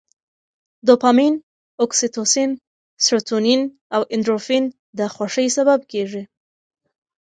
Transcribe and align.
دوپامین، 0.87 1.33
اکسي 1.83 2.07
توسین، 2.15 2.49
سروتونین 3.03 3.61
او 3.95 4.01
اندورفین 4.15 4.63
د 4.97 4.99
خوښۍ 5.15 5.47
سبب 5.57 5.79
کېږي. 5.91 6.23